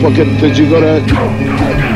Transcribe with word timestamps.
paquete 0.00 0.40
de 0.40 0.54
cigaret. 0.54 1.87